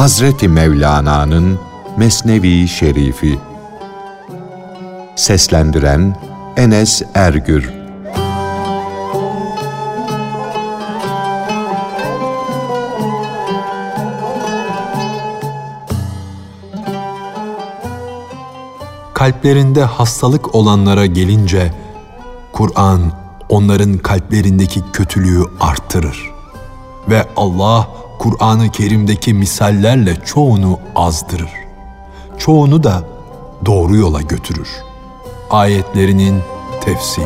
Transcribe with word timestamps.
Hazreti 0.00 0.48
Mevlana'nın 0.48 1.58
Mesnevi 1.96 2.68
Şerifi. 2.68 3.38
Seslendiren 5.16 6.16
Enes 6.56 7.02
Ergür. 7.14 7.70
Kalplerinde 19.14 19.84
hastalık 19.84 20.54
olanlara 20.54 21.06
gelince 21.06 21.74
Kur'an 22.52 23.00
onların 23.48 23.98
kalplerindeki 23.98 24.80
kötülüğü 24.92 25.44
arttırır. 25.60 26.30
Ve 27.08 27.26
Allah 27.36 27.88
Kur'an-ı 28.20 28.70
Kerim'deki 28.70 29.34
misallerle 29.34 30.16
çoğunu 30.24 30.78
azdırır. 30.94 31.50
Çoğunu 32.38 32.84
da 32.84 33.04
doğru 33.66 33.96
yola 33.96 34.22
götürür. 34.22 34.68
Ayetlerinin 35.50 36.40
tefsiri 36.80 37.24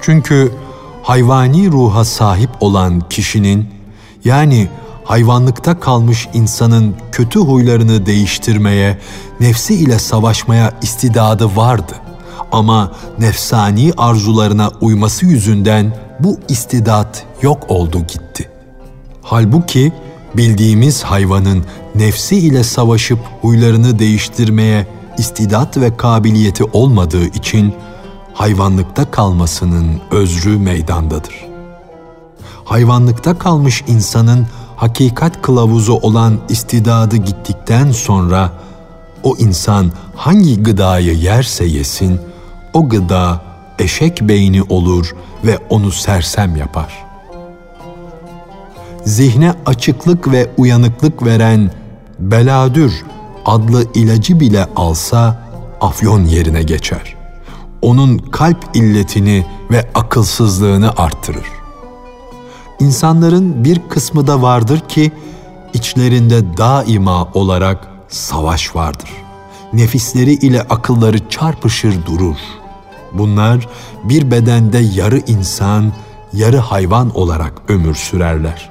Çünkü 0.00 0.52
hayvani 1.02 1.70
ruha 1.70 2.04
sahip 2.04 2.50
olan 2.60 3.00
kişinin 3.08 3.68
yani 4.24 4.68
hayvanlıkta 5.04 5.80
kalmış 5.80 6.28
insanın 6.34 6.94
kötü 7.12 7.38
huylarını 7.40 8.06
değiştirmeye, 8.06 8.98
nefsi 9.40 9.74
ile 9.74 9.98
savaşmaya 9.98 10.72
istidadı 10.82 11.56
vardı. 11.56 11.92
Ama 12.52 12.92
nefsani 13.18 13.92
arzularına 13.96 14.70
uyması 14.80 15.26
yüzünden 15.26 15.96
bu 16.20 16.38
istidat 16.48 17.24
yok 17.42 17.70
oldu 17.70 17.98
gitti. 17.98 18.48
Halbuki 19.22 19.92
bildiğimiz 20.36 21.02
hayvanın 21.02 21.64
nefsi 21.94 22.36
ile 22.36 22.64
savaşıp 22.64 23.18
huylarını 23.40 23.98
değiştirmeye 23.98 24.86
istidat 25.18 25.76
ve 25.76 25.96
kabiliyeti 25.96 26.64
olmadığı 26.64 27.26
için 27.26 27.74
hayvanlıkta 28.34 29.10
kalmasının 29.10 30.00
özrü 30.10 30.58
meydandadır. 30.58 31.34
Hayvanlıkta 32.64 33.38
kalmış 33.38 33.84
insanın 33.86 34.46
hakikat 34.82 35.42
kılavuzu 35.42 35.92
olan 35.92 36.38
istidadı 36.48 37.16
gittikten 37.16 37.92
sonra 37.92 38.50
o 39.22 39.36
insan 39.36 39.92
hangi 40.16 40.62
gıdayı 40.62 41.14
yerse 41.14 41.64
yesin, 41.64 42.20
o 42.72 42.88
gıda 42.88 43.42
eşek 43.78 44.20
beyni 44.22 44.62
olur 44.62 45.14
ve 45.44 45.58
onu 45.70 45.90
sersem 45.92 46.56
yapar. 46.56 47.04
Zihne 49.04 49.54
açıklık 49.66 50.32
ve 50.32 50.50
uyanıklık 50.56 51.24
veren 51.24 51.70
beladür 52.18 53.04
adlı 53.44 53.92
ilacı 53.94 54.40
bile 54.40 54.66
alsa 54.76 55.48
afyon 55.80 56.24
yerine 56.24 56.62
geçer. 56.62 57.16
Onun 57.82 58.18
kalp 58.18 58.64
illetini 58.74 59.46
ve 59.70 59.90
akılsızlığını 59.94 60.90
arttırır. 60.96 61.61
İnsanların 62.82 63.64
bir 63.64 63.80
kısmı 63.88 64.26
da 64.26 64.42
vardır 64.42 64.80
ki 64.80 65.12
içlerinde 65.74 66.56
daima 66.56 67.28
olarak 67.34 67.88
savaş 68.08 68.76
vardır. 68.76 69.10
Nefisleri 69.72 70.32
ile 70.32 70.62
akılları 70.62 71.28
çarpışır 71.28 72.06
durur. 72.06 72.36
Bunlar 73.12 73.68
bir 74.04 74.30
bedende 74.30 74.78
yarı 74.78 75.18
insan, 75.18 75.92
yarı 76.32 76.58
hayvan 76.58 77.16
olarak 77.16 77.52
ömür 77.68 77.94
sürerler. 77.94 78.70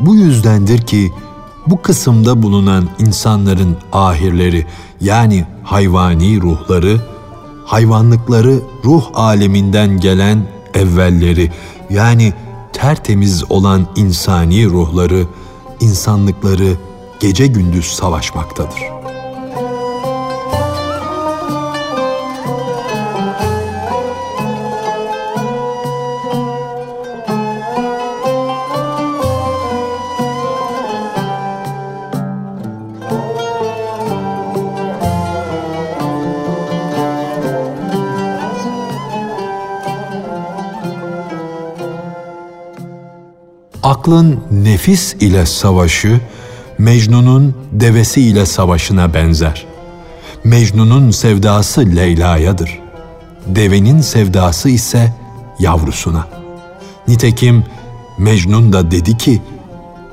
Bu 0.00 0.14
yüzdendir 0.14 0.78
ki 0.78 1.12
bu 1.66 1.82
kısımda 1.82 2.42
bulunan 2.42 2.88
insanların 2.98 3.76
ahirleri 3.92 4.66
yani 5.00 5.44
hayvani 5.64 6.40
ruhları, 6.40 7.00
hayvanlıkları 7.64 8.60
ruh 8.84 9.04
aleminden 9.14 10.00
gelen 10.00 10.42
evvelleri 10.74 11.52
yani 11.90 12.32
tertemiz 12.72 13.50
olan 13.50 13.86
insani 13.96 14.66
ruhları, 14.66 15.26
insanlıkları 15.80 16.76
gece 17.20 17.46
gündüz 17.46 17.86
savaşmaktadır.'' 17.86 18.97
Aklın 44.08 44.40
nefis 44.50 45.14
ile 45.14 45.46
savaşı, 45.46 46.20
Mecnun'un 46.78 47.54
devesi 47.72 48.20
ile 48.20 48.46
savaşına 48.46 49.14
benzer. 49.14 49.66
Mecnun'un 50.44 51.10
sevdası 51.10 51.80
Leyla'yadır. 51.96 52.78
Devenin 53.46 54.00
sevdası 54.00 54.68
ise 54.68 55.12
yavrusuna. 55.58 56.28
Nitekim 57.08 57.64
Mecnun 58.18 58.72
da 58.72 58.90
dedi 58.90 59.16
ki, 59.16 59.42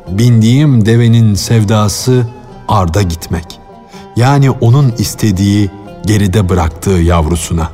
bindiğim 0.10 0.86
devenin 0.86 1.34
sevdası 1.34 2.28
arda 2.68 3.02
gitmek. 3.02 3.60
Yani 4.16 4.52
onun 4.52 4.94
istediği 4.98 5.70
geride 6.06 6.50
bıraktığı 6.50 6.90
yavrusuna. 7.02 7.72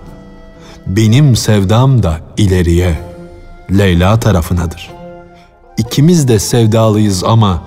Benim 0.87 1.35
sevdam 1.35 2.03
da 2.03 2.19
ileriye, 2.37 2.99
Leyla 3.71 4.19
tarafınadır.'' 4.19 5.00
İkimiz 5.81 6.27
de 6.27 6.39
sevdalıyız 6.39 7.23
ama 7.23 7.63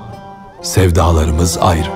sevdalarımız 0.63 1.59
ayrı. 1.59 1.91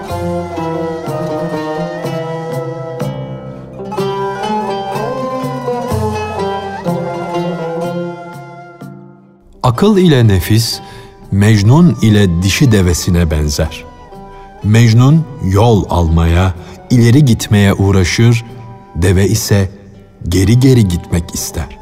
Akıl 9.62 9.98
ile 9.98 10.28
nefis, 10.28 10.80
Mecnun 11.30 11.96
ile 12.02 12.42
dişi 12.42 12.72
devesine 12.72 13.30
benzer. 13.30 13.84
Mecnun 14.64 15.24
yol 15.44 15.84
almaya, 15.90 16.54
ileri 16.90 17.24
gitmeye 17.24 17.74
uğraşır, 17.74 18.44
deve 18.96 19.28
ise 19.28 19.70
geri 20.28 20.60
geri 20.60 20.88
gitmek 20.88 21.34
ister. 21.34 21.77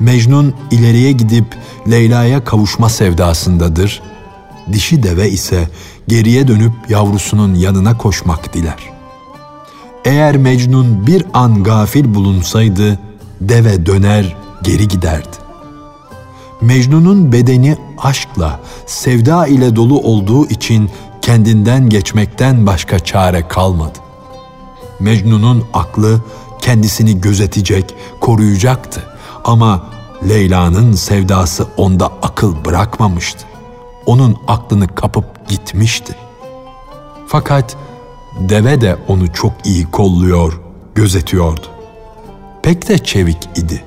Mecnun 0.00 0.54
ileriye 0.70 1.12
gidip 1.12 1.44
Leyla'ya 1.90 2.44
kavuşma 2.44 2.88
sevdasındadır. 2.88 4.02
Dişi 4.72 5.02
deve 5.02 5.30
ise 5.30 5.68
geriye 6.08 6.48
dönüp 6.48 6.72
yavrusunun 6.88 7.54
yanına 7.54 7.98
koşmak 7.98 8.54
diler. 8.54 8.78
Eğer 10.04 10.36
Mecnun 10.36 11.06
bir 11.06 11.24
an 11.34 11.64
gafil 11.64 12.14
bulunsaydı 12.14 12.98
deve 13.40 13.86
döner 13.86 14.36
geri 14.62 14.88
giderdi. 14.88 15.36
Mecnun'un 16.60 17.32
bedeni 17.32 17.76
aşkla, 17.98 18.60
sevda 18.86 19.46
ile 19.46 19.76
dolu 19.76 20.00
olduğu 20.00 20.46
için 20.46 20.90
kendinden 21.22 21.88
geçmekten 21.88 22.66
başka 22.66 22.98
çare 22.98 23.48
kalmadı. 23.48 23.98
Mecnun'un 25.00 25.64
aklı 25.74 26.20
kendisini 26.60 27.20
gözetecek, 27.20 27.94
koruyacaktı 28.20 29.02
ama 29.44 29.86
Leyla'nın 30.22 30.92
sevdası 30.92 31.66
onda 31.76 32.12
akıl 32.22 32.64
bırakmamıştı. 32.64 33.44
Onun 34.06 34.36
aklını 34.46 34.94
kapıp 34.94 35.48
gitmişti. 35.48 36.14
Fakat 37.26 37.76
deve 38.48 38.80
de 38.80 38.96
onu 39.08 39.32
çok 39.32 39.52
iyi 39.64 39.84
kolluyor, 39.90 40.60
gözetiyordu. 40.94 41.66
Pek 42.62 42.88
de 42.88 42.98
çevik 42.98 43.48
idi. 43.56 43.84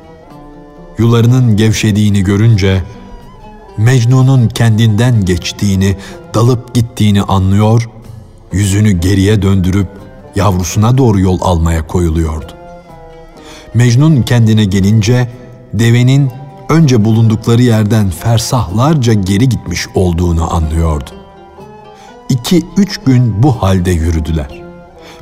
Yularının 0.97 1.57
gevşediğini 1.57 2.23
görünce 2.23 2.83
Mecnun'un 3.77 4.47
kendinden 4.47 5.25
geçtiğini, 5.25 5.97
dalıp 6.33 6.73
gittiğini 6.73 7.21
anlıyor, 7.21 7.89
yüzünü 8.51 8.91
geriye 8.91 9.41
döndürüp 9.41 9.87
yavrusuna 10.35 10.97
doğru 10.97 11.19
yol 11.19 11.37
almaya 11.41 11.87
koyuluyordu. 11.87 12.51
Mecnun 13.73 14.21
kendine 14.21 14.65
gelince 14.65 15.31
devenin 15.73 16.31
önce 16.69 17.05
bulundukları 17.05 17.61
yerden 17.61 18.09
fersahlarca 18.09 19.13
geri 19.13 19.49
gitmiş 19.49 19.87
olduğunu 19.95 20.55
anlıyordu. 20.55 21.09
İki 22.29 22.65
üç 22.77 22.97
gün 22.97 23.43
bu 23.43 23.63
halde 23.63 23.91
yürüdüler. 23.91 24.61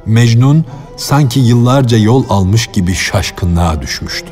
Mecnun 0.05 0.65
sanki 0.97 1.39
yıllarca 1.39 1.97
yol 1.97 2.23
almış 2.29 2.67
gibi 2.67 2.93
şaşkınlığa 2.93 3.81
düşmüştü. 3.81 4.27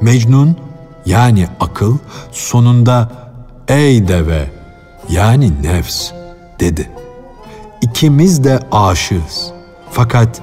Mecnun 0.00 0.56
yani 1.06 1.48
akıl 1.60 1.98
sonunda 2.32 3.12
ey 3.68 4.08
deve 4.08 4.50
yani 5.10 5.62
nefs 5.62 6.10
dedi. 6.60 6.90
İkimiz 7.82 8.44
de 8.44 8.60
aşığız. 8.72 9.52
Fakat 9.90 10.40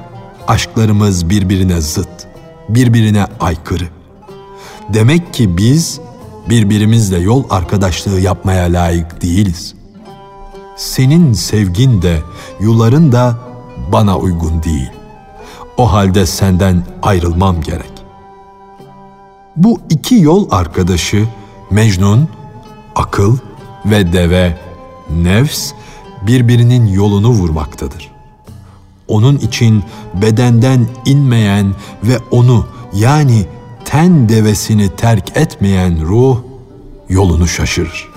aşklarımız 0.48 1.30
birbirine 1.30 1.82
zıt, 1.82 2.28
birbirine 2.70 3.26
aykırı. 3.40 4.01
Demek 4.94 5.34
ki 5.34 5.58
biz 5.58 6.00
birbirimizle 6.50 7.20
yol 7.20 7.44
arkadaşlığı 7.50 8.20
yapmaya 8.20 8.66
layık 8.66 9.22
değiliz. 9.22 9.76
Senin 10.78 11.34
sevgin 11.34 12.02
de, 12.02 12.20
yuların 12.60 13.12
da 13.12 13.38
bana 13.92 14.18
uygun 14.18 14.64
değil. 14.64 14.90
O 15.78 15.94
halde 15.94 16.26
senden 16.26 16.84
ayrılmam 17.02 17.62
gerek. 17.62 17.92
Bu 19.56 19.82
iki 19.90 20.16
yol 20.16 20.48
arkadaşı 20.52 21.28
Mecnun, 21.70 22.28
akıl 22.96 23.38
ve 23.86 24.14
deve, 24.14 24.58
nefs 25.10 25.72
birbirinin 26.28 26.88
yolunu 26.88 27.30
vurmaktadır. 27.30 28.12
Onun 29.08 29.38
için 29.38 29.84
bedenden 30.14 30.88
inmeyen 31.06 31.76
ve 32.04 32.18
onu 32.32 32.66
yani 32.94 33.46
ten 33.92 34.30
devesini 34.30 34.96
terk 34.96 35.38
etmeyen 35.38 36.02
ruh 36.08 36.38
yolunu 37.10 37.48
şaşırır. 37.48 38.10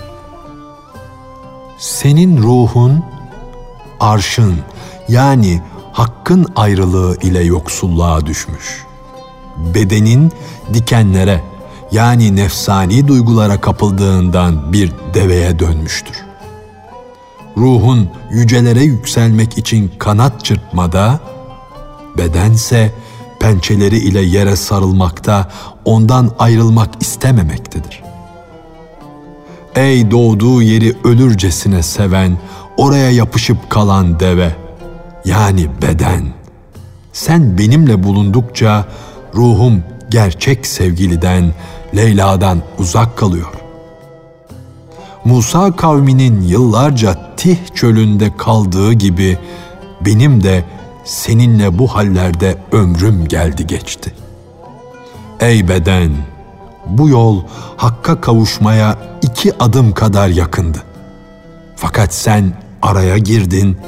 Senin 1.78 2.42
ruhun 2.42 3.04
arşın 4.00 4.54
yani 5.08 5.62
hakkın 5.92 6.46
ayrılığı 6.56 7.16
ile 7.22 7.42
yoksulluğa 7.42 8.26
düşmüş. 8.26 8.84
Bedenin 9.74 10.32
dikenlere 10.74 11.40
yani 11.92 12.36
nefsani 12.36 13.08
duygulara 13.08 13.60
kapıldığından 13.60 14.72
bir 14.72 14.92
deveye 15.14 15.58
dönmüştür. 15.58 16.16
Ruhun 17.56 18.10
yücelere 18.30 18.82
yükselmek 18.82 19.58
için 19.58 19.92
kanat 19.98 20.44
çırpmada, 20.44 21.20
bedense 22.18 22.92
pençeleri 23.44 23.98
ile 23.98 24.20
yere 24.20 24.56
sarılmakta, 24.56 25.48
ondan 25.84 26.30
ayrılmak 26.38 26.90
istememektedir. 27.00 28.02
Ey 29.74 30.10
doğduğu 30.10 30.62
yeri 30.62 30.96
ölürcesine 31.04 31.82
seven, 31.82 32.38
oraya 32.76 33.10
yapışıp 33.10 33.70
kalan 33.70 34.20
deve, 34.20 34.56
yani 35.24 35.66
beden. 35.82 36.22
Sen 37.12 37.58
benimle 37.58 38.02
bulundukça 38.02 38.84
ruhum 39.34 39.82
gerçek 40.10 40.66
sevgiliden, 40.66 41.54
Leyla'dan 41.96 42.62
uzak 42.78 43.16
kalıyor. 43.16 43.52
Musa 45.24 45.76
kavminin 45.76 46.42
yıllarca 46.42 47.36
Tih 47.36 47.56
çölünde 47.74 48.36
kaldığı 48.36 48.92
gibi 48.92 49.38
benim 50.00 50.42
de 50.42 50.64
seninle 51.04 51.78
bu 51.78 51.88
hallerde 51.88 52.58
ömrüm 52.72 53.28
geldi 53.28 53.66
geçti. 53.66 54.14
Ey 55.40 55.68
beden, 55.68 56.12
bu 56.86 57.08
yol 57.08 57.42
hakka 57.76 58.20
kavuşmaya 58.20 58.98
iki 59.22 59.58
adım 59.58 59.92
kadar 59.92 60.28
yakındı. 60.28 60.82
Fakat 61.76 62.14
sen 62.14 62.52
araya 62.82 63.18
girdin, 63.18 63.78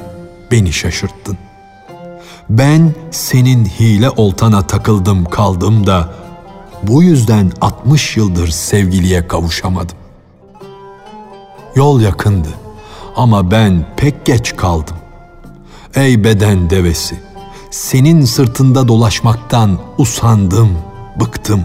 beni 0.50 0.72
şaşırttın. 0.72 1.38
Ben 2.50 2.94
senin 3.10 3.64
hile 3.64 4.10
oltana 4.10 4.66
takıldım 4.66 5.24
kaldım 5.24 5.86
da 5.86 6.14
bu 6.82 7.02
yüzden 7.02 7.52
60 7.60 8.16
yıldır 8.16 8.48
sevgiliye 8.48 9.28
kavuşamadım. 9.28 9.96
Yol 11.74 12.00
yakındı 12.00 12.48
ama 13.16 13.50
ben 13.50 13.86
pek 13.96 14.26
geç 14.26 14.56
kaldım. 14.56 14.96
Ey 15.96 16.24
beden 16.24 16.70
devesi, 16.70 17.16
senin 17.70 18.24
sırtında 18.24 18.88
dolaşmaktan 18.88 19.78
usandım, 19.98 20.78
bıktım. 21.20 21.64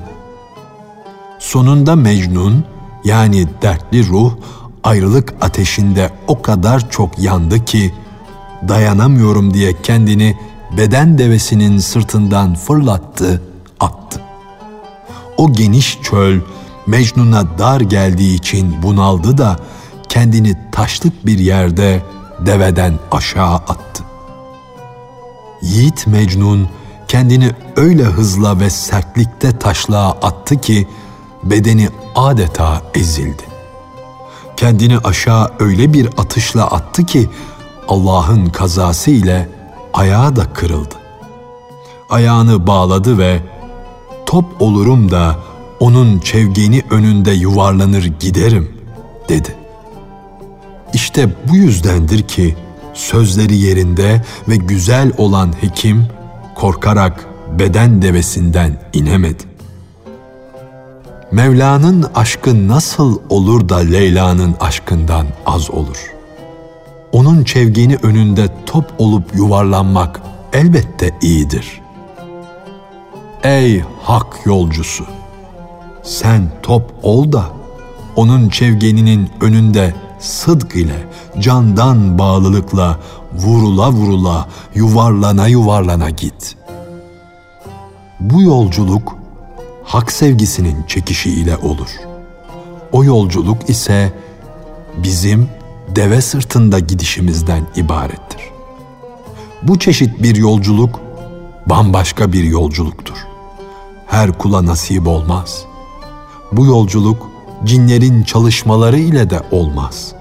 Sonunda 1.39 1.95
Mecnun 1.95 2.63
yani 3.04 3.48
dertli 3.62 4.07
ruh 4.07 4.33
ayrılık 4.83 5.33
ateşinde 5.42 6.10
o 6.28 6.42
kadar 6.42 6.89
çok 6.89 7.19
yandı 7.19 7.66
ki 7.66 7.94
dayanamıyorum 8.68 9.54
diye 9.54 9.81
kendini 9.81 10.38
beden 10.77 11.18
devesinin 11.18 11.77
sırtından 11.77 12.56
fırlattı, 12.56 13.42
attı. 13.80 14.22
O 15.38 15.54
geniş 15.54 16.00
çöl 16.01 16.39
Mecnun'a 16.88 17.57
dar 17.57 17.81
geldiği 17.81 18.36
için 18.36 18.75
bunaldı 18.84 19.38
da 19.38 19.60
kendini 20.10 20.57
taşlık 20.72 21.25
bir 21.25 21.39
yerde 21.39 22.01
deveden 22.45 22.94
aşağı 23.12 23.56
attı. 23.56 23.90
Yiğit 25.62 26.08
Mecnun 26.08 26.68
kendini 27.08 27.52
öyle 27.75 28.04
hızla 28.04 28.60
ve 28.60 28.69
sertlikte 28.69 29.60
taşlığa 29.60 30.12
attı 30.12 30.62
ki 30.62 30.88
bedeni 31.44 31.90
adeta 32.16 32.81
ezildi. 32.96 33.44
Kendini 34.58 34.98
aşağı 34.98 35.52
öyle 35.60 35.94
bir 35.94 36.10
atışla 36.18 36.68
attı 36.68 37.06
ki 37.06 37.30
Allah'ın 37.88 38.46
kazası 38.46 39.12
ile 39.12 39.50
ayağı 39.94 40.36
da 40.36 40.54
kırıldı. 40.54 40.96
Ayağını 42.10 42.68
bağladı 42.68 43.18
ve 43.18 43.40
top 44.25 44.62
olurum 44.62 45.12
da 45.12 45.36
onun 45.80 46.19
çevgeni 46.19 46.84
önünde 46.90 47.31
yuvarlanır 47.31 48.04
giderim 48.19 48.78
dedi. 49.30 49.56
İşte 50.94 51.30
bu 51.50 51.56
yüzdendir 51.56 52.28
ki 52.28 52.56
sözleri 52.93 53.57
yerinde 53.57 54.21
ve 54.47 54.55
güzel 54.55 55.11
olan 55.17 55.53
hekim 55.61 56.07
korkarak 56.55 57.25
beden 57.60 58.01
devesinden 58.01 58.79
inemedi. 58.93 59.43
Mevla'nın 61.31 62.05
aşkı 62.15 62.67
nasıl 62.67 63.19
olur 63.29 63.69
da 63.69 63.77
Leyla'nın 63.77 64.55
aşkından 64.60 65.27
az 65.45 65.71
olur? 65.71 66.13
Onun 67.12 67.43
çevgeni 67.43 67.98
önünde 68.03 68.48
top 68.65 68.86
olup 68.98 69.36
yuvarlanmak 69.36 70.21
elbette 70.53 71.12
iyidir. 71.21 71.81
Ey 73.43 73.83
hak 74.03 74.45
yolcusu! 74.45 75.05
Sen 76.03 76.51
top 76.63 76.93
ol 77.03 77.31
da 77.31 77.45
onun 78.15 78.50
çevgeninin 78.50 79.29
önünde 79.41 79.93
sıdk 80.22 80.75
ile, 80.75 81.08
candan 81.40 82.20
bağlılıkla, 82.20 83.00
vurula 83.34 83.92
vurula, 83.92 84.48
yuvarlana 84.75 85.48
yuvarlana 85.48 86.10
git. 86.10 86.58
Bu 88.20 88.42
yolculuk 88.42 89.16
hak 89.84 90.12
sevgisinin 90.12 90.84
çekişiyle 90.88 91.58
olur. 91.58 91.90
O 92.92 93.04
yolculuk 93.04 93.70
ise 93.70 94.13
bizim 94.98 95.50
deve 95.96 96.22
sırtında 96.22 96.80
gidişimizden 96.80 97.68
ibarettir. 97.75 98.42
Bu 99.63 99.80
çeşit 99.80 100.24
bir 100.24 100.36
yolculuk 100.36 101.00
bambaşka 101.66 102.34
bir 102.34 102.44
yolculuktur. 102.44 103.28
Her 104.08 104.38
kula 104.38 104.66
nasip 104.66 105.08
olmaz. 105.08 105.66
Bu 106.51 106.66
yolculuk 106.66 107.30
cinlerin 107.65 108.24
çalışmaları 108.24 109.00
ile 109.00 109.30
de 109.30 109.41
olmaz. 109.51 110.15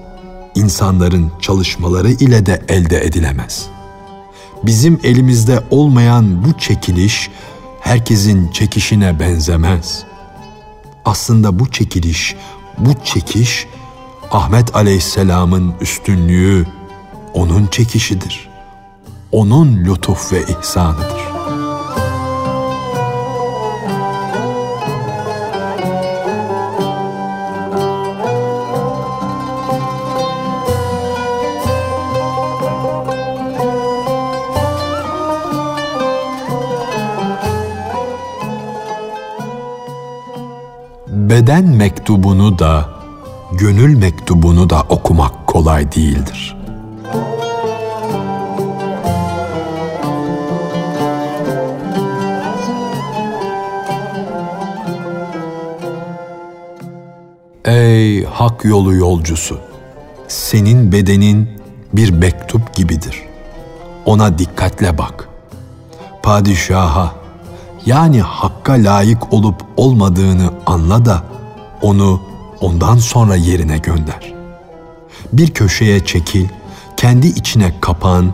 İnsanların 0.55 1.31
çalışmaları 1.41 2.11
ile 2.11 2.45
de 2.45 2.61
elde 2.67 3.05
edilemez. 3.05 3.65
Bizim 4.63 4.99
elimizde 5.03 5.63
olmayan 5.71 6.43
bu 6.45 6.59
çekiliş 6.59 7.29
herkesin 7.79 8.51
çekişine 8.51 9.19
benzemez. 9.19 10.03
Aslında 11.05 11.59
bu 11.59 11.71
çekiliş, 11.71 12.35
bu 12.77 12.93
çekiş 13.03 13.67
Ahmet 14.31 14.75
Aleyhisselam'ın 14.75 15.73
üstünlüğü 15.81 16.67
onun 17.33 17.67
çekişidir. 17.67 18.49
Onun 19.31 19.85
lütuf 19.85 20.33
ve 20.33 20.43
ihsanıdır. 20.43 21.30
beden 41.51 41.65
mektubunu 41.65 42.59
da, 42.59 42.89
gönül 43.51 43.97
mektubunu 43.97 44.69
da 44.69 44.81
okumak 44.89 45.47
kolay 45.47 45.91
değildir. 45.91 46.57
Ey 57.65 58.25
hak 58.25 58.65
yolu 58.65 58.95
yolcusu! 58.95 59.59
Senin 60.27 60.91
bedenin 60.91 61.49
bir 61.93 62.09
mektup 62.09 62.75
gibidir. 62.75 63.23
Ona 64.05 64.37
dikkatle 64.37 64.97
bak. 64.97 65.29
Padişaha, 66.23 67.11
yani 67.85 68.21
hakka 68.21 68.73
layık 68.73 69.33
olup 69.33 69.55
olmadığını 69.77 70.49
anla 70.65 71.05
da 71.05 71.30
onu 71.81 72.21
ondan 72.61 72.97
sonra 72.97 73.35
yerine 73.35 73.77
gönder. 73.77 74.33
Bir 75.33 75.51
köşeye 75.51 76.05
çekil, 76.05 76.47
kendi 76.97 77.27
içine 77.27 77.73
kapan, 77.81 78.33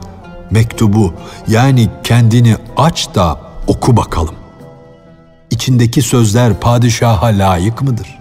mektubu 0.51 1.13
yani 1.47 1.89
kendini 2.03 2.55
aç 2.77 3.15
da 3.15 3.41
oku 3.67 3.97
bakalım. 3.97 4.35
İçindeki 5.51 6.01
sözler 6.01 6.59
padişaha 6.59 7.25
layık 7.25 7.81
mıdır? 7.81 8.17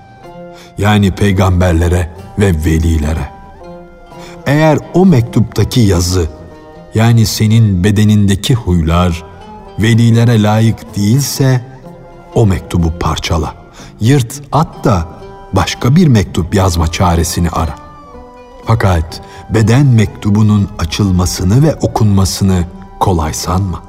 Yani 0.78 1.10
peygamberlere 1.10 2.10
ve 2.38 2.46
velilere. 2.64 3.30
Eğer 4.46 4.78
o 4.94 5.06
mektuptaki 5.06 5.80
yazı 5.80 6.26
yani 6.94 7.26
senin 7.26 7.84
bedenindeki 7.84 8.54
huylar 8.54 9.24
velilere 9.78 10.42
layık 10.42 10.96
değilse 10.96 11.60
o 12.34 12.46
mektubu 12.46 12.98
parçala. 12.98 13.65
Yırt 14.00 14.42
at 14.52 14.84
da 14.84 15.08
başka 15.52 15.96
bir 15.96 16.06
mektup 16.06 16.54
yazma 16.54 16.92
çaresini 16.92 17.50
ara. 17.50 17.74
Fakat 18.64 19.20
beden 19.50 19.86
mektubunun 19.86 20.68
açılmasını 20.78 21.62
ve 21.62 21.74
okunmasını 21.74 22.64
kolay 23.00 23.34
sanma. 23.34 23.82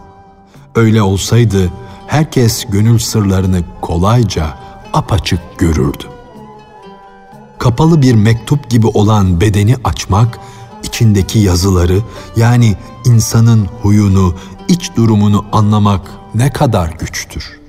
Öyle 0.75 1.01
olsaydı 1.01 1.71
herkes 2.07 2.65
gönül 2.65 2.99
sırlarını 2.99 3.61
kolayca 3.81 4.57
apaçık 4.93 5.39
görürdü. 5.57 6.03
Kapalı 7.59 8.01
bir 8.01 8.15
mektup 8.15 8.69
gibi 8.69 8.87
olan 8.87 9.41
bedeni 9.41 9.75
açmak, 9.83 10.39
içindeki 10.83 11.39
yazıları 11.39 11.99
yani 12.35 12.75
insanın 13.05 13.67
huyunu, 13.81 14.35
iç 14.67 14.91
durumunu 14.95 15.45
anlamak 15.51 16.01
ne 16.35 16.49
kadar 16.49 16.89
güçtür. 16.89 17.59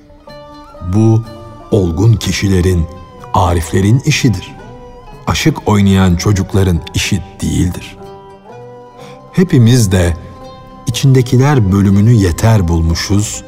Bu 0.93 1.23
olgun 1.71 2.13
kişilerin, 2.13 2.85
ariflerin 3.33 3.99
işidir. 3.99 4.55
Aşık 5.27 5.67
oynayan 5.67 6.15
çocukların 6.15 6.81
işi 6.93 7.23
değildir. 7.41 7.97
Hepimiz 9.31 9.91
de 9.91 10.17
içindekiler 10.87 11.71
bölümünü 11.71 12.11
yeter 12.11 12.67
bulmuşuz, 12.67 13.43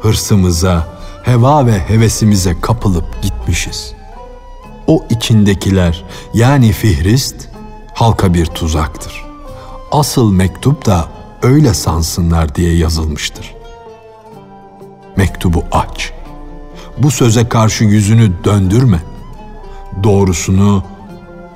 hırsımıza, 0.00 0.98
heva 1.22 1.66
ve 1.66 1.78
hevesimize 1.78 2.60
kapılıp 2.60 3.22
gitmişiz. 3.22 3.92
O 4.86 5.04
içindekiler 5.10 6.04
yani 6.34 6.72
fihrist 6.72 7.48
halka 7.94 8.34
bir 8.34 8.46
tuzaktır. 8.46 9.24
Asıl 9.92 10.32
mektup 10.32 10.86
da 10.86 11.08
öyle 11.42 11.74
sansınlar 11.74 12.54
diye 12.54 12.76
yazılmıştır. 12.76 13.54
Mektubu 15.16 15.64
aç. 15.72 16.15
Bu 16.98 17.10
söze 17.10 17.48
karşı 17.48 17.84
yüzünü 17.84 18.32
döndürme. 18.44 19.02
Doğrusunu 20.02 20.84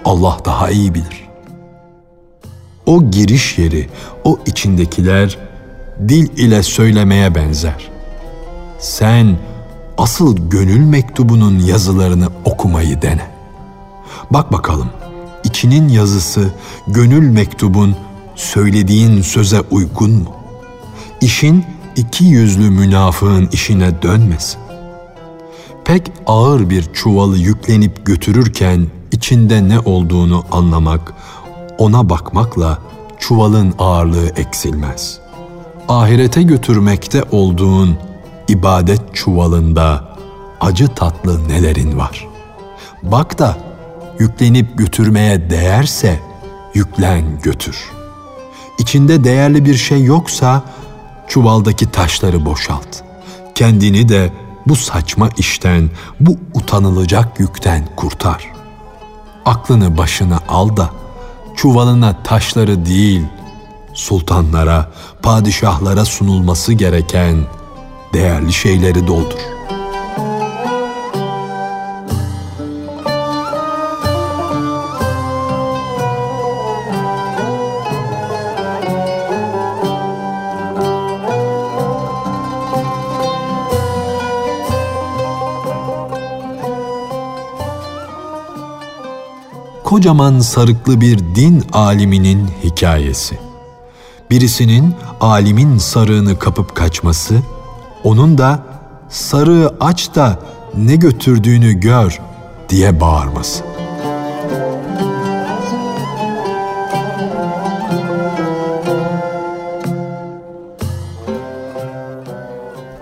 Allah 0.05 0.39
daha 0.45 0.71
iyi 0.71 0.95
bilir. 0.95 1.29
O 2.87 3.11
giriş 3.11 3.59
yeri, 3.59 3.89
o 4.25 4.39
içindekiler 4.47 5.39
dil 6.09 6.39
ile 6.39 6.63
söylemeye 6.63 7.35
benzer. 7.35 7.91
Sen 8.79 9.37
asıl 9.99 10.51
gönül 10.51 10.81
mektubunun 10.81 11.59
yazılarını 11.59 12.29
okumayı 12.45 13.03
dene. 13.03 13.31
Bak 14.31 14.53
bakalım, 14.53 14.91
içinin 15.45 15.89
yazısı 15.89 16.51
gönül 16.87 17.29
mektubun 17.31 17.97
söylediğin 18.35 19.23
söze 19.23 19.61
uygun 19.61 20.11
mu? 20.11 20.37
İşin 21.21 21.65
iki 21.97 22.25
yüzlü 22.25 22.71
münafığın 22.71 23.49
işine 23.53 24.03
dönmesin. 24.03 24.70
Pek 25.91 26.13
ağır 26.27 26.71
bir 26.71 26.93
çuvalı 26.93 27.39
yüklenip 27.39 28.07
götürürken 28.07 28.87
içinde 29.13 29.69
ne 29.69 29.79
olduğunu 29.79 30.45
anlamak, 30.51 31.15
ona 31.79 32.09
bakmakla 32.09 32.79
çuvalın 33.19 33.75
ağırlığı 33.79 34.29
eksilmez. 34.29 35.19
Ahirete 35.89 36.43
götürmekte 36.43 37.23
olduğun 37.31 37.99
ibadet 38.49 39.15
çuvalında 39.15 40.17
acı 40.61 40.89
tatlı 40.89 41.49
nelerin 41.49 41.99
var. 41.99 42.29
Bak 43.03 43.39
da 43.39 43.59
yüklenip 44.19 44.79
götürmeye 44.79 45.51
değerse 45.51 46.21
yüklen 46.75 47.41
götür.'' 47.43 47.91
İçinde 48.79 49.25
değerli 49.25 49.65
bir 49.65 49.75
şey 49.75 50.05
yoksa 50.05 50.63
çuvaldaki 51.29 51.91
taşları 51.91 52.45
boşalt. 52.45 53.03
Kendini 53.55 54.09
de 54.09 54.33
bu 54.67 54.77
saçma 54.77 55.29
işten, 55.39 55.91
bu 56.21 56.37
utanılacak 56.55 57.41
yükten 57.41 57.89
kurtar. 57.97 58.53
Aklını 59.45 59.99
başına 59.99 60.41
al 60.49 60.77
da 60.77 60.91
çuvalına 61.57 62.23
taşları 62.23 62.87
değil, 62.87 63.23
sultanlara, 63.95 64.91
padişahlara 65.23 66.05
sunulması 66.05 66.73
gereken 66.73 67.37
değerli 68.13 68.53
şeyleri 68.53 69.07
doldur.'' 69.07 69.60
Kocaman 90.01 90.41
sarıklı 90.41 91.01
bir 91.01 91.19
din 91.19 91.65
aliminin 91.73 92.49
hikayesi. 92.65 93.39
Birisinin 94.31 94.95
alimin 95.21 95.79
sarığını 95.79 96.39
kapıp 96.39 96.75
kaçması, 96.75 97.35
onun 98.05 98.39
da 98.39 98.63
sarığı 99.09 99.77
aç 99.81 100.15
da 100.15 100.39
ne 100.77 100.97
götürdüğünü 100.97 101.73
gör 101.73 102.21
diye 102.69 103.01
bağırması. 103.01 103.65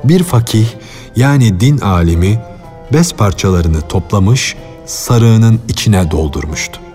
Bir 0.04 0.22
fakih 0.22 0.66
yani 1.16 1.60
din 1.60 1.78
alimi 1.78 2.42
bez 2.92 3.12
parçalarını 3.12 3.80
toplamış 3.80 4.56
sarığının 4.86 5.60
içine 5.68 6.10
doldurmuştu. 6.10 6.87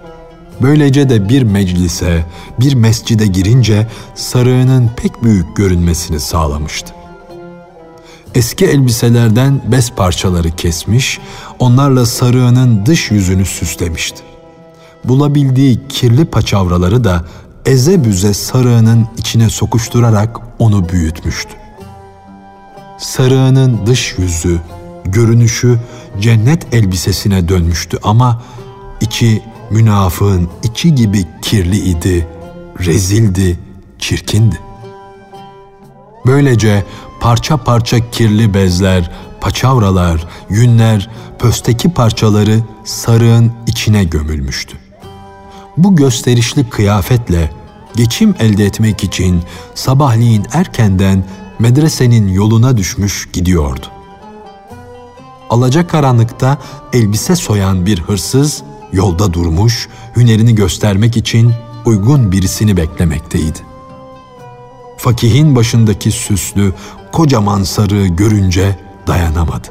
Böylece 0.63 1.09
de 1.09 1.29
bir 1.29 1.43
meclise, 1.43 2.25
bir 2.59 2.75
mescide 2.75 3.27
girince 3.27 3.87
sarığının 4.15 4.91
pek 4.95 5.23
büyük 5.23 5.55
görünmesini 5.55 6.19
sağlamıştı. 6.19 6.93
Eski 8.35 8.65
elbiselerden 8.65 9.61
bez 9.71 9.91
parçaları 9.91 10.51
kesmiş, 10.51 11.19
onlarla 11.59 12.05
sarığının 12.05 12.85
dış 12.85 13.11
yüzünü 13.11 13.45
süslemişti. 13.45 14.23
Bulabildiği 15.03 15.87
kirli 15.89 16.25
paçavraları 16.25 17.03
da 17.03 17.25
eze 17.65 18.03
büze 18.03 18.33
sarığının 18.33 19.07
içine 19.17 19.49
sokuşturarak 19.49 20.39
onu 20.59 20.89
büyütmüştü. 20.89 21.53
Sarığının 22.97 23.85
dış 23.85 24.15
yüzü, 24.17 24.59
görünüşü 25.05 25.79
cennet 26.19 26.73
elbisesine 26.73 27.49
dönmüştü 27.49 27.99
ama 28.03 28.41
içi 29.01 29.43
münafığın 29.73 30.49
içi 30.63 30.95
gibi 30.95 31.25
kirli 31.41 31.77
idi, 31.77 32.27
rezildi, 32.79 33.59
çirkindi. 33.99 34.59
Böylece 36.25 36.83
parça 37.19 37.57
parça 37.57 38.09
kirli 38.11 38.53
bezler, 38.53 39.11
paçavralar, 39.41 40.27
yünler, 40.49 41.09
pösteki 41.39 41.93
parçaları 41.93 42.59
sarığın 42.83 43.51
içine 43.67 44.03
gömülmüştü. 44.03 44.77
Bu 45.77 45.95
gösterişli 45.95 46.69
kıyafetle 46.69 47.51
geçim 47.95 48.35
elde 48.39 48.65
etmek 48.65 49.03
için 49.03 49.41
sabahleyin 49.75 50.45
erkenden 50.53 51.23
medresenin 51.59 52.27
yoluna 52.27 52.77
düşmüş 52.77 53.29
gidiyordu 53.33 53.85
alacakaranlıkta 55.53 56.57
elbise 56.93 57.35
soyan 57.35 57.85
bir 57.85 57.99
hırsız 58.01 58.63
yolda 58.93 59.33
durmuş, 59.33 59.89
hünerini 60.15 60.55
göstermek 60.55 61.17
için 61.17 61.53
uygun 61.85 62.31
birisini 62.31 62.77
beklemekteydi. 62.77 63.59
Fakihin 64.97 65.55
başındaki 65.55 66.11
süslü, 66.11 66.73
kocaman 67.11 67.63
sarığı 67.63 68.07
görünce 68.07 68.75
dayanamadı. 69.07 69.67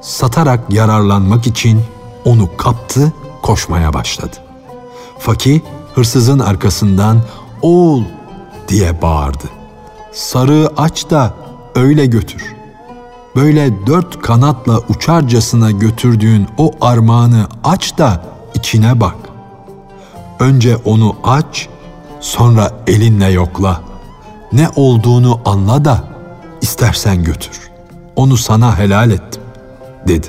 Satarak 0.00 0.72
yararlanmak 0.72 1.46
için 1.46 1.80
onu 2.24 2.56
kaptı 2.56 3.12
koşmaya 3.42 3.94
başladı. 3.94 4.36
Fakih 5.18 5.60
hırsızın 5.94 6.38
arkasından 6.38 7.22
oğul 7.62 8.02
diye 8.68 9.02
bağırdı. 9.02 9.44
Sarığı 10.12 10.72
aç 10.76 11.10
da 11.10 11.34
öyle 11.74 12.06
götür. 12.06 12.54
Böyle 13.36 13.86
dört 13.86 14.22
kanatla 14.22 14.78
uçarcasına 14.88 15.70
götürdüğün 15.70 16.46
o 16.58 16.72
armağanı 16.80 17.46
aç 17.64 17.98
da 17.98 18.37
içine 18.58 19.00
bak. 19.00 19.16
Önce 20.40 20.76
onu 20.76 21.16
aç, 21.24 21.68
sonra 22.20 22.72
elinle 22.86 23.26
yokla. 23.26 23.80
Ne 24.52 24.68
olduğunu 24.76 25.40
anla 25.44 25.84
da 25.84 26.04
istersen 26.62 27.24
götür. 27.24 27.60
Onu 28.16 28.36
sana 28.36 28.78
helal 28.78 29.10
ettim, 29.10 29.42
dedi. 30.08 30.26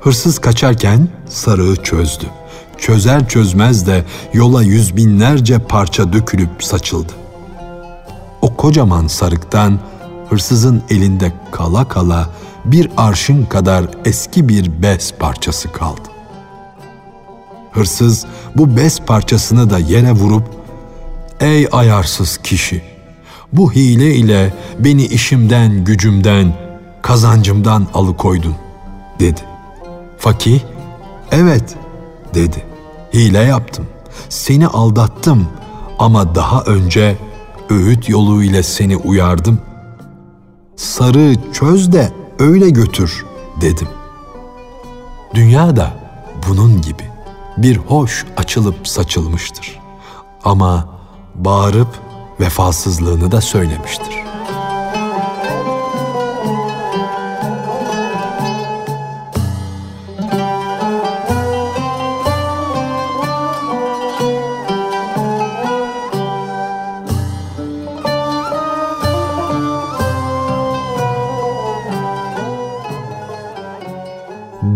Hırsız 0.00 0.38
kaçarken 0.38 1.08
sarığı 1.28 1.76
çözdü. 1.76 2.26
Çözer 2.78 3.28
çözmez 3.28 3.86
de 3.86 4.04
yola 4.32 4.62
yüz 4.62 4.96
binlerce 4.96 5.58
parça 5.58 6.12
dökülüp 6.12 6.64
saçıldı. 6.64 7.12
O 8.42 8.56
kocaman 8.56 9.06
sarıktan 9.06 9.78
hırsızın 10.30 10.82
elinde 10.90 11.32
kala 11.52 11.88
kala 11.88 12.30
bir 12.64 12.90
arşın 12.96 13.44
kadar 13.44 13.84
eski 14.04 14.48
bir 14.48 14.82
bez 14.82 15.12
parçası 15.12 15.72
kaldı. 15.72 16.13
Hırsız 17.74 18.26
bu 18.56 18.76
bez 18.76 19.00
parçasını 19.00 19.70
da 19.70 19.78
yere 19.78 20.12
vurup 20.12 20.44
"Ey 21.40 21.68
ayarsız 21.72 22.36
kişi, 22.36 22.82
bu 23.52 23.72
hile 23.72 24.14
ile 24.14 24.54
beni 24.78 25.06
işimden, 25.06 25.84
gücümden, 25.84 26.54
kazancımdan 27.02 27.86
alıkoydun." 27.94 28.54
dedi. 29.20 29.40
Fakih, 30.18 30.60
"Evet." 31.30 31.74
dedi. 32.34 32.64
"Hile 33.14 33.38
yaptım. 33.38 33.86
Seni 34.28 34.66
aldattım 34.66 35.48
ama 35.98 36.34
daha 36.34 36.62
önce 36.62 37.16
öğüt 37.70 38.08
yolu 38.08 38.42
ile 38.42 38.62
seni 38.62 38.96
uyardım. 38.96 39.58
Sarı 40.76 41.34
çöz 41.52 41.92
de 41.92 42.12
öyle 42.38 42.70
götür 42.70 43.24
dedim. 43.60 43.88
Dünya 45.34 45.76
da 45.76 45.92
bunun 46.48 46.82
gibi 46.82 47.13
bir 47.56 47.76
hoş 47.76 48.24
açılıp 48.36 48.88
saçılmıştır. 48.88 49.80
Ama 50.44 50.88
bağırıp 51.34 51.88
vefasızlığını 52.40 53.32
da 53.32 53.40
söylemiştir. 53.40 54.24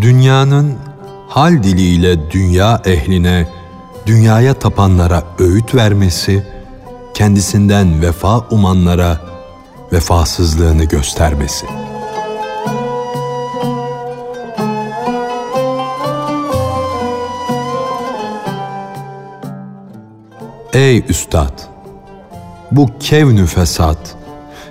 dünyanın 0.01 0.88
hal 1.39 1.63
diliyle 1.63 2.31
dünya 2.31 2.83
ehline, 2.85 3.49
dünyaya 4.07 4.55
tapanlara 4.55 5.23
öğüt 5.39 5.75
vermesi, 5.75 6.47
kendisinden 7.15 8.03
vefa 8.03 8.39
umanlara 8.51 9.21
vefasızlığını 9.93 10.85
göstermesi. 10.85 11.67
Ey 20.73 21.05
üstad! 21.09 21.59
Bu 22.71 22.91
kevnü 23.01 23.47
fesat, 23.47 24.17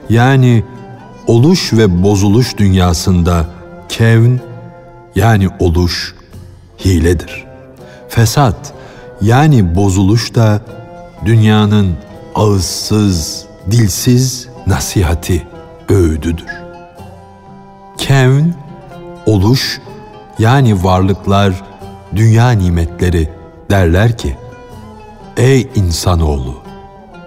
yani 0.09 0.63
oluş 1.27 1.73
ve 1.73 2.03
bozuluş 2.03 2.57
dünyasında 2.57 3.45
kevn 3.89 4.39
yani 5.15 5.49
oluş 5.59 6.16
hiledir. 6.85 7.45
Fesat 8.09 8.73
yani 9.21 9.75
bozuluş 9.75 10.35
da 10.35 10.61
dünyanın 11.25 11.95
ağızsız, 12.35 13.45
dilsiz 13.71 14.47
nasihati, 14.67 15.47
öğüdüdür. 15.89 16.47
Kevn, 17.97 18.53
oluş 19.25 19.81
yani 20.39 20.83
varlıklar, 20.83 21.53
dünya 22.15 22.51
nimetleri 22.51 23.29
derler 23.71 24.17
ki, 24.17 24.37
Ey 25.37 25.69
insanoğlu, 25.75 26.55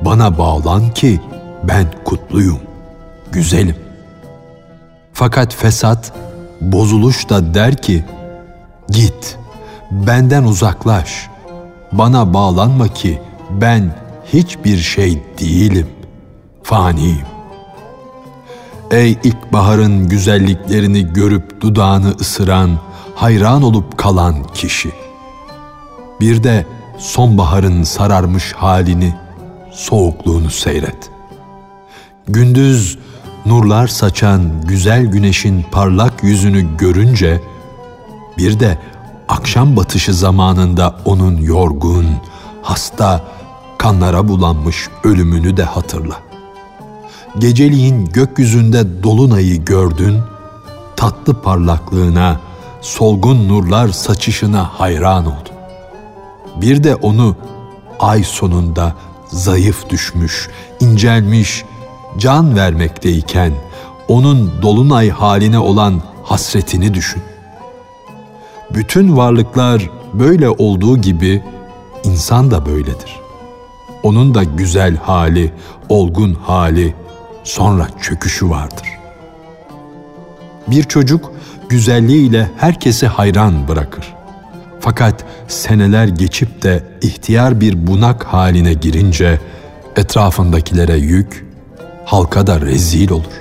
bana 0.01 0.39
bağlan 0.39 0.95
ki 0.95 1.21
ben 1.65 1.87
kutluyum, 2.05 2.61
güzelim. 3.33 3.77
Fakat 5.13 5.55
fesat, 5.55 6.13
bozuluş 6.61 7.29
da 7.29 7.55
der 7.55 7.77
ki, 7.77 8.05
git, 8.91 9.39
benden 9.91 10.45
uzaklaş, 10.45 11.29
bana 11.93 12.35
bağlanma 12.35 12.89
ki 12.89 13.23
ben 13.51 13.95
hiçbir 14.33 14.79
şey 14.79 15.23
değilim, 15.41 15.87
faniyim. 16.63 17.27
Ey 18.91 19.19
ilkbaharın 19.25 20.09
güzelliklerini 20.09 21.13
görüp 21.13 21.61
dudağını 21.61 22.11
ısıran, 22.11 22.71
hayran 23.15 23.63
olup 23.63 23.99
kalan 23.99 24.45
kişi. 24.55 24.91
Bir 26.21 26.43
de 26.43 26.67
sonbaharın 26.99 27.83
sararmış 27.83 28.53
halini, 28.53 29.15
soğukluğunu 29.71 30.51
seyret. 30.51 31.11
Gündüz 32.29 32.99
nurlar 33.47 33.89
saçan 33.89 34.43
güzel 34.65 35.07
güneşin 35.07 35.65
parlak 35.73 36.23
yüzünü 36.23 36.77
görünce 36.77 37.41
bir 38.39 38.61
de 38.61 38.79
akşam 39.31 39.77
batışı 39.77 40.15
zamanında 40.15 40.97
onun 41.05 41.37
yorgun, 41.37 42.07
hasta, 42.63 43.25
kanlara 43.79 44.29
bulanmış 44.29 44.89
ölümünü 45.05 45.57
de 45.57 45.65
hatırla. 45.65 46.17
Geceliğin 47.39 48.05
gökyüzünde 48.05 49.03
dolunayı 49.03 49.65
gördün, 49.65 50.19
tatlı 50.97 51.43
parlaklığına, 51.43 52.41
solgun 52.81 53.49
nurlar 53.49 53.89
saçışına 53.89 54.65
hayran 54.65 55.27
oldun. 55.27 55.55
Bir 56.57 56.85
de 56.85 56.95
onu 56.95 57.37
ay 58.01 58.25
sonunda 58.25 58.95
zayıf 59.29 59.91
düşmüş, 59.91 60.49
incelmiş, 60.81 61.65
can 62.19 62.57
vermekteyken 62.57 63.53
onun 64.09 64.63
dolunay 64.63 65.11
haline 65.11 65.59
olan 65.59 66.03
hasretini 66.25 66.95
düşün. 66.95 67.30
Bütün 68.75 69.17
varlıklar 69.17 69.91
böyle 70.15 70.51
olduğu 70.51 70.99
gibi 70.99 71.43
insan 72.05 72.51
da 72.51 72.67
böyledir. 72.67 73.21
Onun 74.03 74.35
da 74.35 74.45
güzel 74.45 74.97
hali, 74.97 75.53
olgun 75.89 76.35
hali, 76.35 76.95
sonra 77.45 77.89
çöküşü 78.01 78.51
vardır. 78.51 78.89
Bir 80.69 80.83
çocuk 80.83 81.33
güzelliğiyle 81.69 82.51
herkesi 82.57 83.07
hayran 83.07 83.69
bırakır. 83.69 84.15
Fakat 84.81 85.25
seneler 85.49 86.09
geçip 86.09 86.63
de 86.63 86.85
ihtiyar 87.03 87.61
bir 87.61 87.87
bunak 87.87 88.25
haline 88.25 88.75
girince 88.75 89.41
etrafındakilere 89.97 90.97
yük, 90.97 91.47
halka 92.05 92.47
da 92.47 92.61
rezil 92.61 93.11
olur. 93.11 93.41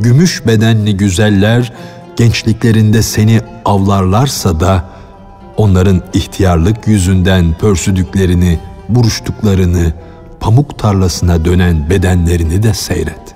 Gümüş 0.00 0.46
bedenli 0.46 0.96
güzeller 0.96 1.72
gençliklerinde 2.16 3.02
seni 3.02 3.40
avlarlarsa 3.64 4.60
da 4.60 4.84
onların 5.56 6.02
ihtiyarlık 6.12 6.88
yüzünden 6.88 7.54
pörsüdüklerini, 7.60 8.58
buruştuklarını, 8.88 9.92
pamuk 10.40 10.78
tarlasına 10.78 11.44
dönen 11.44 11.90
bedenlerini 11.90 12.62
de 12.62 12.74
seyret. 12.74 13.34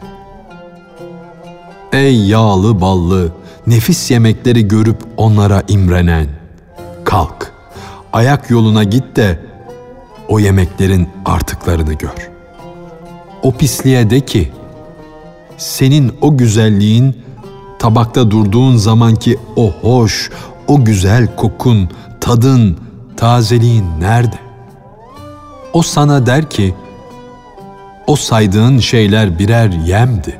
Ey 1.93 2.27
yağlı 2.27 2.81
ballı, 2.81 3.33
nefis 3.67 4.11
yemekleri 4.11 4.69
görüp 4.69 5.03
onlara 5.17 5.63
imrenen, 5.69 6.27
kalk, 7.05 7.53
ayak 8.13 8.51
yoluna 8.51 8.85
git 8.85 9.17
de 9.17 9.41
o 10.29 10.39
yemeklerin 10.39 11.09
artıklarını 11.25 11.93
gör.'' 11.93 12.37
o 13.47 13.53
pisliğe 13.53 14.11
de 14.11 14.21
ki, 14.21 14.53
senin 15.57 16.13
o 16.21 16.37
güzelliğin 16.37 17.17
tabakta 17.79 18.31
durduğun 18.31 18.77
zamanki 18.77 19.39
o 19.57 19.73
hoş, 19.83 20.31
o 20.67 20.85
güzel 20.85 21.37
kokun, 21.37 21.89
tadın, 22.21 22.77
tazeliğin 23.17 23.85
nerede? 24.01 24.39
O 25.73 25.83
sana 25.83 26.27
der 26.27 26.51
ki, 26.51 26.75
o 28.07 28.17
saydığın 28.17 28.79
şeyler 28.79 29.39
birer 29.39 29.69
yemdi. 29.69 30.39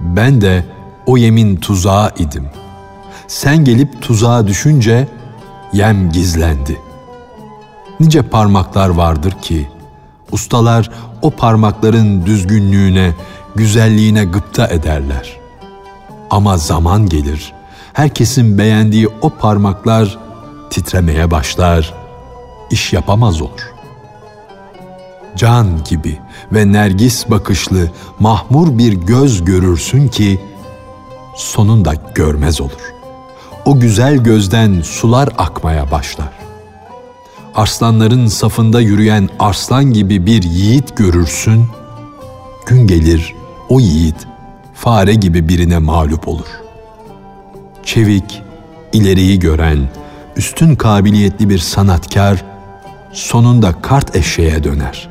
Ben 0.00 0.40
de 0.40 0.64
o 1.06 1.16
yemin 1.16 1.56
tuzağı 1.56 2.10
idim. 2.18 2.46
Sen 3.28 3.64
gelip 3.64 4.02
tuzağa 4.02 4.46
düşünce 4.46 5.08
yem 5.72 6.12
gizlendi. 6.12 6.78
Nice 8.00 8.22
parmaklar 8.22 8.88
vardır 8.88 9.32
ki, 9.42 9.68
ustalar 10.32 10.90
o 11.22 11.30
parmakların 11.30 12.26
düzgünlüğüne, 12.26 13.12
güzelliğine 13.54 14.24
gıpta 14.24 14.66
ederler. 14.66 15.41
Ama 16.32 16.58
zaman 16.58 17.08
gelir, 17.08 17.52
herkesin 17.92 18.58
beğendiği 18.58 19.08
o 19.22 19.30
parmaklar 19.30 20.18
titremeye 20.70 21.30
başlar, 21.30 21.94
iş 22.70 22.92
yapamaz 22.92 23.42
olur. 23.42 23.72
Can 25.36 25.84
gibi 25.84 26.18
ve 26.52 26.72
nergis 26.72 27.30
bakışlı, 27.30 27.90
mahmur 28.18 28.78
bir 28.78 28.92
göz 28.92 29.44
görürsün 29.44 30.08
ki, 30.08 30.40
sonunda 31.36 31.94
görmez 32.14 32.60
olur. 32.60 32.92
O 33.64 33.80
güzel 33.80 34.16
gözden 34.16 34.82
sular 34.82 35.28
akmaya 35.38 35.90
başlar. 35.90 36.32
Arslanların 37.54 38.26
safında 38.26 38.80
yürüyen 38.80 39.28
arslan 39.38 39.84
gibi 39.84 40.26
bir 40.26 40.42
yiğit 40.42 40.96
görürsün, 40.96 41.66
gün 42.66 42.86
gelir 42.86 43.34
o 43.68 43.80
yiğit 43.80 44.31
fare 44.82 45.14
gibi 45.14 45.48
birine 45.48 45.78
mağlup 45.78 46.28
olur. 46.28 46.46
Çevik, 47.84 48.42
ileriyi 48.92 49.38
gören, 49.38 49.78
üstün 50.36 50.74
kabiliyetli 50.74 51.48
bir 51.48 51.58
sanatkar 51.58 52.44
sonunda 53.12 53.72
kart 53.82 54.16
eşeğe 54.16 54.64
döner. 54.64 55.08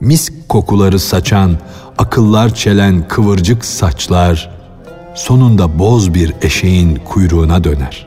Misk 0.00 0.48
kokuları 0.48 0.98
saçan, 0.98 1.58
akıllar 1.98 2.54
çelen 2.54 3.08
kıvırcık 3.08 3.64
saçlar 3.64 4.50
sonunda 5.14 5.78
boz 5.78 6.14
bir 6.14 6.34
eşeğin 6.42 6.96
kuyruğuna 6.96 7.64
döner. 7.64 8.06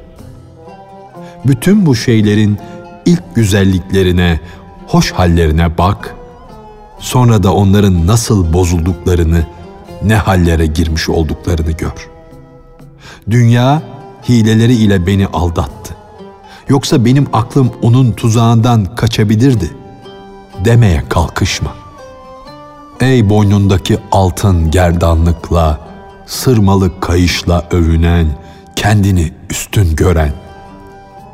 Bütün 1.46 1.86
bu 1.86 1.96
şeylerin 1.96 2.58
ilk 3.06 3.36
güzelliklerine, 3.36 4.40
hoş 4.88 5.12
hallerine 5.12 5.78
bak, 5.78 6.16
sonra 7.00 7.44
da 7.44 7.54
onların 7.54 8.08
nasıl 8.08 8.54
bozulduklarını, 8.54 9.46
ne 10.04 10.16
hallere 10.16 10.66
girmiş 10.66 11.10
olduklarını 11.10 11.72
gör. 11.72 12.10
Dünya 13.30 13.82
hileleri 14.30 14.74
ile 14.74 15.08
beni 15.08 15.28
aldattı. 15.28 15.96
Yoksa 16.70 17.06
benim 17.06 17.28
aklım 17.34 17.72
onun 17.82 18.12
tuzağından 18.12 18.96
kaçabilirdi. 18.96 19.72
Demeye 20.66 21.04
kalkışma. 21.10 21.76
Ey 23.02 23.30
boynundaki 23.30 23.98
altın 24.12 24.72
gerdanlıkla, 24.72 25.80
sırmalı 26.26 27.00
kayışla 27.00 27.68
övünen, 27.72 28.28
kendini 28.76 29.32
üstün 29.50 29.96
gören. 29.96 30.34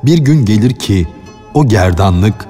Bir 0.04 0.18
gün 0.18 0.46
gelir 0.46 0.74
ki 0.74 1.08
o 1.54 1.68
gerdanlık 1.68 2.48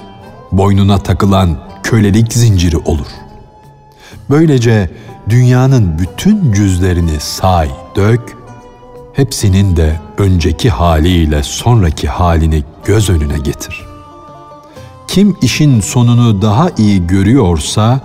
boynuna 0.51 0.97
takılan 0.97 1.58
kölelik 1.84 2.34
zinciri 2.34 2.77
olur. 2.77 3.08
Böylece 4.29 4.89
dünyanın 5.30 6.00
bütün 6.00 6.54
cüzlerini 6.54 7.20
say, 7.20 7.70
dök, 7.96 8.38
hepsinin 9.13 9.76
de 9.76 10.00
önceki 10.18 10.70
haliyle 10.70 11.44
sonraki 11.44 12.08
halini 12.08 12.63
göz 12.86 13.10
önüne 13.10 13.38
getir. 13.38 13.86
Kim 15.08 15.38
işin 15.42 15.82
sonunu 15.82 16.42
daha 16.42 16.70
iyi 16.78 17.08
görüyorsa 17.08 18.02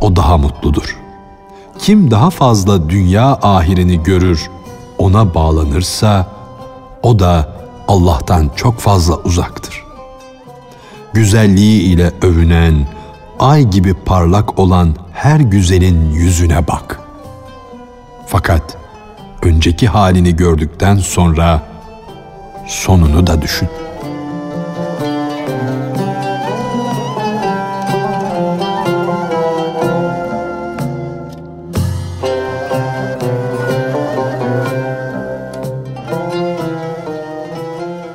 o 0.00 0.16
daha 0.16 0.38
mutludur. 0.38 0.96
Kim 1.78 2.10
daha 2.10 2.30
fazla 2.30 2.90
dünya 2.90 3.38
ahirini 3.42 4.02
görür, 4.02 4.50
ona 4.98 5.34
bağlanırsa 5.34 6.26
o 7.02 7.18
da 7.18 7.52
Allah'tan 7.88 8.50
çok 8.56 8.78
fazla 8.80 9.16
uzaktır. 9.16 9.84
Güzelliği 11.12 11.82
ile 11.82 12.12
övünen, 12.22 12.86
ay 13.38 13.70
gibi 13.70 13.94
parlak 13.94 14.58
olan 14.58 14.94
her 15.12 15.40
güzelin 15.40 16.10
yüzüne 16.10 16.68
bak. 16.68 17.00
Fakat 18.26 18.76
önceki 19.42 19.88
halini 19.88 20.36
gördükten 20.36 20.96
sonra 20.96 21.62
sonunu 22.66 23.26
da 23.26 23.42
düşün. 23.42 23.68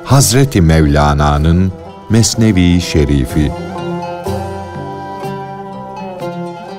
Hazreti 0.04 0.60
Mevlana'nın 0.60 1.72
Mesnevi 2.10 2.80
Şerifi 2.80 3.63